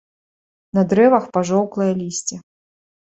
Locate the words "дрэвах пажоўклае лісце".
0.95-2.35